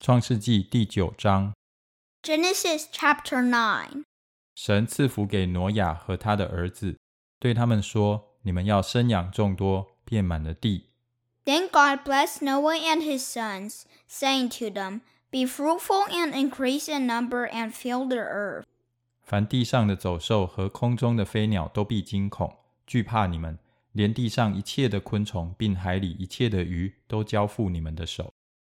[0.00, 1.52] 创世纪第九章
[2.22, 4.04] ，Genesis chapter Nine
[4.54, 6.96] 神赐福给挪亚和他的儿子，
[7.38, 10.86] 对他们说：“你们要生养众多，遍满了地。
[11.44, 17.46] Then God blessed Noah and his sons, saying to them, Be fruitful and increase in number
[17.50, 18.64] and fill the earth.
[19.22, 22.56] 凡地上的走兽和空中的飞鸟都必惊恐，
[22.86, 23.58] 惧怕你们；
[23.92, 28.32] 连地上一切的昆虫，并海里一切的鱼，都交付你们的手。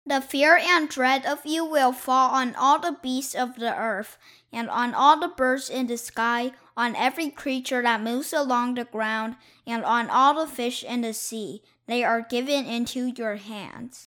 [0.08, 4.16] The fear and dread of you will fall on all the beasts of the earth,
[4.52, 8.84] and on all the birds in the sky, on every creature that moves along the
[8.84, 9.34] ground,
[9.66, 11.62] and on all the fish in the sea.
[11.88, 14.06] They are given into your hands.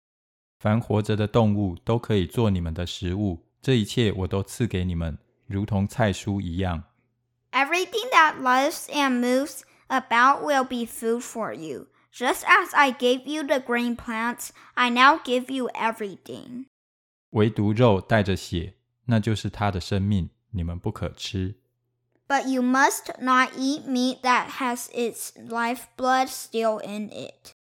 [0.58, 6.84] 凡活着的动物都可以做你们的食物，这一切我都赐给你们，如同菜蔬一样。
[7.52, 11.88] Everything that lives and moves about will be food for you.
[12.12, 16.66] Just as I gave you the green plants, I now give you everything.
[17.30, 18.74] 唯独肉带着血，
[19.06, 21.56] 那就是它的生命，你们不可吃。
[22.28, 27.52] But you must not eat meat that has its lifeblood still in it.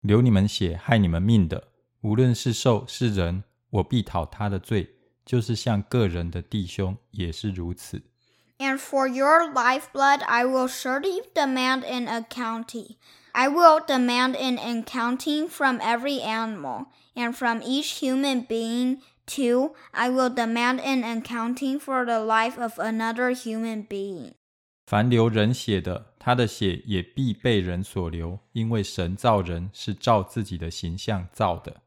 [0.00, 1.68] 流你们血、害你们命的，
[2.00, 8.02] 无论是兽是人，我必讨他的罪，就是像个人的弟兄也是如此。
[8.58, 12.96] And for your lifeblood I will surely demand an accounting.
[13.38, 20.08] I will demand an accounting from every animal, and from each human being, too, I
[20.08, 24.34] will demand an accounting for the life of another human being.
[24.86, 31.80] 凡流人血的，他的血也必被人所流，因为神造人是照自己的形象造的。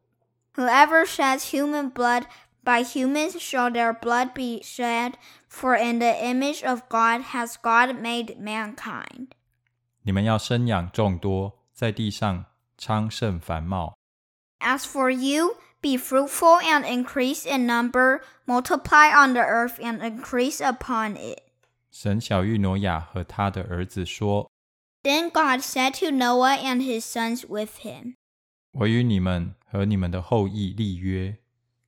[0.56, 2.24] Whoever sheds human blood,
[2.64, 5.14] by humans shall their blood be shed,
[5.48, 9.28] for in the image of God has God made mankind.
[10.04, 12.46] 你们要生养众多，在地上
[12.78, 13.98] 昌盛繁茂。
[14.60, 20.60] As for you, be fruitful and increase in number, multiply on the earth and increase
[20.60, 21.40] upon it.
[21.92, 24.50] 神小玉挪亚和他的儿子说
[25.04, 28.16] Then God said to Noah and his sons with him,
[28.72, 31.38] 我与你们和你们的后裔立约，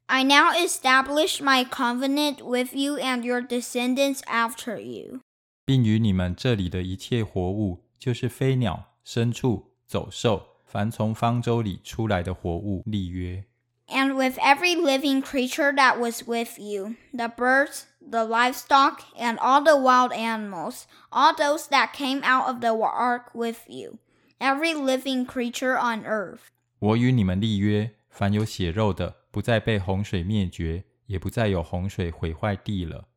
[0.05, 5.19] I now establish my covenant with you and your descendants after you.
[5.66, 13.45] 并与你们这里的一切活物， 就是飞鸟、牲畜、走兽，凡从方舟里出来的活物立约。
[13.89, 19.61] and with every living creature that was with you the birds, the livestock, and all
[19.61, 23.97] the wild animals, all those that came out of the ark with you,
[24.39, 26.41] every living creature on earth.
[26.79, 33.07] 我与你们立约，凡有血肉的，不再被洪水灭绝，也不再有洪水毁坏地了。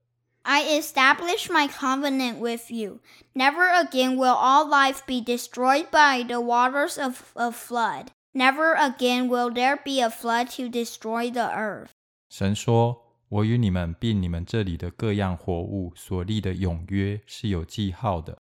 [0.46, 3.00] I establish my covenant with you.
[3.34, 8.10] Never again will all life be destroyed by the waters of a flood.
[8.34, 11.90] Never again will there be a flood to destroy the earth.
[12.28, 18.38] 神说：“我与你们并你们这里的各样活物所立的永约是有记号的。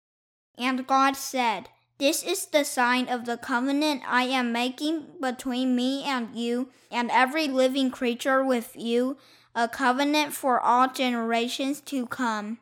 [0.56, 1.66] And God said,
[1.98, 7.10] This is the sign of the covenant I am making between me and you and
[7.10, 9.16] every living creature with you,
[9.56, 12.58] a covenant for all generations to come.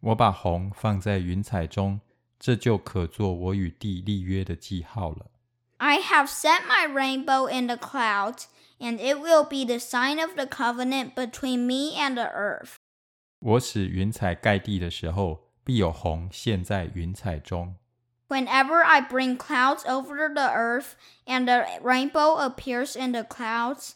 [0.00, 2.00] 我把红放在云彩中，
[2.38, 5.26] 这就可做我与地立约的记号了。
[5.78, 8.44] I have set my rainbow in the clouds,
[8.78, 12.76] and it will be the sign of the covenant between me and the earth.
[13.40, 17.76] 我使云彩盖地的时候，必有红现在云彩中。
[18.28, 20.94] Whenever I bring clouds over the earth,
[21.26, 23.92] and the rainbow appears in the clouds,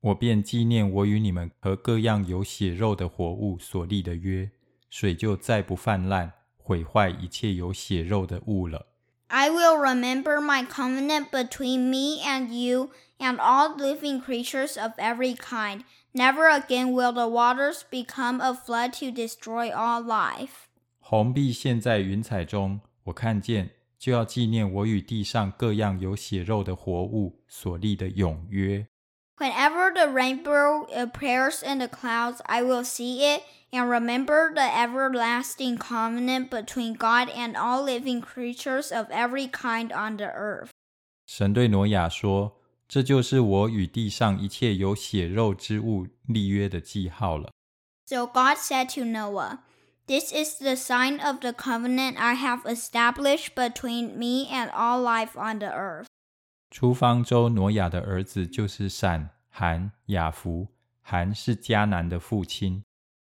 [0.00, 4.50] 我便纪念我与你们和各样有血肉的活物所立的约，
[4.88, 8.86] 水就再不泛滥，毁坏一切有血肉的物了。
[9.26, 15.82] I will remember my covenant between me and you and all living creatures of every kind.
[16.12, 20.66] Never again will the waters become a flood to destroy all life.
[20.98, 28.86] 红碧现在云彩中，我看见，就要纪念我与地上各样有血肉的活物所立的永约。
[29.40, 33.42] Whenever the rainbow appears in the clouds, I will see it
[33.72, 40.18] and remember the everlasting covenant between God and all living creatures of every kind on
[40.18, 40.68] the earth.
[41.26, 47.50] 神对挪亚说：“这就是我与地上一切有血肉之物立约的记号了。
[48.04, 49.60] So God said to Noah,
[50.06, 55.34] This is the sign of the covenant I have established between me and all life
[55.34, 56.08] on the earth.
[56.70, 60.67] 出方舟挪亚的儿子就是闪，含、雅弗。
[61.07, 62.83] 含是迦南的父亲。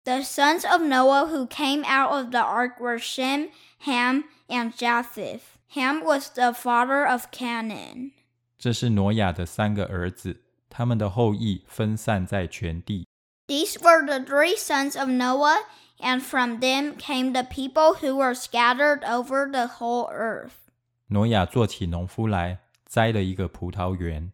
[0.06, 3.50] The sons of Noah who came out of the ark were Shem,
[3.80, 5.42] Ham, and Japheth.
[5.76, 8.12] Ham was the father of Canaan.
[8.58, 13.06] 这是挪亚的三个儿子， 他们的后裔分散在全地。
[13.48, 15.58] These were the three sons of Noah,
[16.00, 20.54] and from them came the people who were scattered over the whole earth.
[21.08, 24.32] 挪亚做起农夫来，栽了一个葡萄园。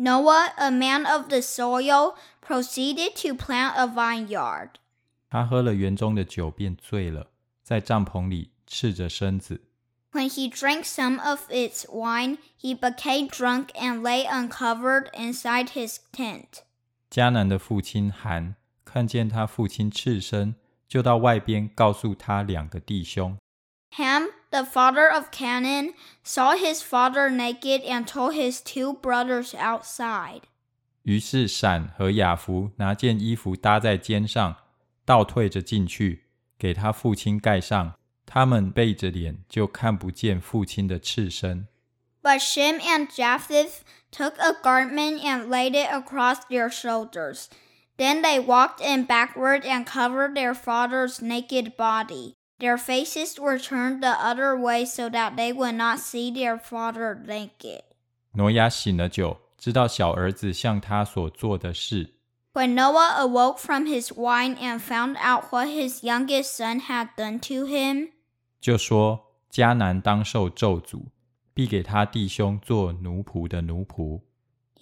[0.00, 4.70] Noah, a man of the soil, proceeded to plant a vineyard.
[5.28, 7.30] 他喝了园中的酒便醉了，
[7.62, 9.60] 在帐篷里赤着身子。
[10.12, 16.62] When he drank some of its wine, he became drunk and lay uncovered inside his tent.
[17.10, 18.56] 迦南的父亲含
[18.86, 20.54] 看见他父亲赤身，
[20.88, 23.36] 就到外边告诉他两个弟兄。
[23.96, 25.93] Ham, the father of Canaan,
[26.23, 30.41] saw his father naked and told his two brothers outside.
[31.03, 34.55] 于是闪和雅弗拿件衣服搭在肩上，
[35.05, 36.23] 倒退着进去，
[36.57, 37.93] 给他父亲盖上。
[38.25, 41.67] 他们背着脸，就看不见父亲的赤身。
[42.23, 43.81] But Shem and Japheth
[44.11, 47.49] took a garment and laid it across their shoulders.
[47.97, 52.33] Then they walked in backward and covered their father's naked body.
[52.59, 57.15] Their faces were turned the other way so that they would not see their father
[57.15, 57.83] naked.
[58.33, 62.13] 挪亚醒了酒，知道小儿子向他所做的事。
[62.53, 67.39] When Noah awoke from his wine and found out what his youngest son had done
[67.41, 68.11] to him,
[68.61, 71.07] 就说迦南当受咒诅，
[71.53, 74.21] 必给他弟兄做奴仆的奴仆。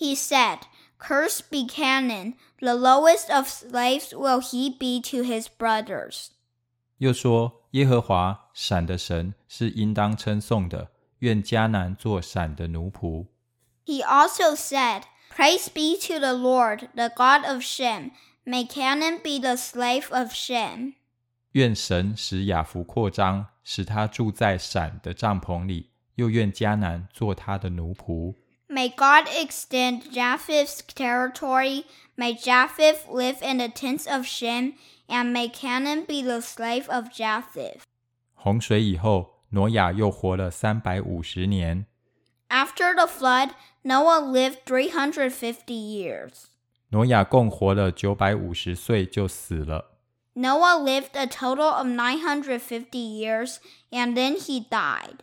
[0.04, 0.60] he said,
[1.00, 6.32] Cursed be Canaan, the lowest of slaves will he be to his brothers.
[6.99, 10.91] 又说耶和华闪的神是应当称颂的，
[11.21, 13.27] 愿迦南做闪的奴仆。
[13.85, 18.11] He also said, Praise be to the Lord, the God of Shem.
[18.45, 20.95] May Canaan be the slave of Shem.
[21.53, 25.87] 愿神使雅弗扩张，使他住在闪的帐篷里；
[26.17, 28.35] 又愿迦南做他的奴仆。
[28.68, 31.86] May God extend Japheth's territory.
[32.18, 34.74] May Japheth live in the tents of Shem,
[35.08, 37.84] and may Canaan be the slave of Japheth.
[38.36, 41.86] 洪水以后，挪亚又活了三百五十年。
[42.50, 43.52] After the flood,
[43.84, 46.46] Noah lived 350 years.
[46.90, 49.92] 挪亚共活了九百五十岁就死了。
[50.36, 53.58] Noah lived a total of 950 years,
[53.92, 55.20] and then he died.